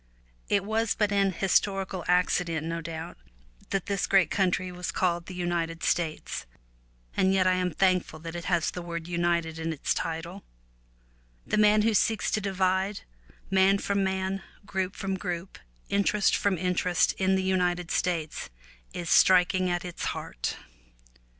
It 0.49 0.63
was 0.63 0.95
but 0.95 1.11
an 1.11 1.31
historical 1.31 2.03
accident, 2.07 2.65
no 2.65 2.81
doubt, 2.81 3.19
that 3.69 3.85
this 3.85 4.07
great 4.07 4.31
country 4.31 4.71
was 4.71 4.89
called 4.91 5.27
The 5.27 5.35
United 5.35 5.83
States,' 5.83 6.47
and 7.15 7.31
yet 7.31 7.45
I 7.45 7.53
am 7.53 7.69
thankful 7.69 8.17
that 8.21 8.35
it 8.35 8.45
has 8.45 8.71
the 8.71 8.81
word 8.81 9.07
'United' 9.07 9.59
in 9.59 9.71
its 9.71 9.93
title; 9.93 10.41
and 11.43 11.51
the 11.53 11.57
man 11.59 11.83
who 11.83 11.93
seeks 11.93 12.31
to 12.31 12.41
divide, 12.41 13.01
man 13.51 13.77
from 13.77 14.03
man, 14.03 14.41
group 14.65 14.95
from 14.95 15.17
group, 15.17 15.59
interest 15.87 16.35
from 16.35 16.57
interest 16.57 17.13
in 17.19 17.35
the 17.35 17.43
United 17.43 17.91
States, 17.91 18.49
is 18.93 19.07
striking 19.07 19.69
at 19.69 19.85
its 19.85 20.05
heart. 20.05 20.57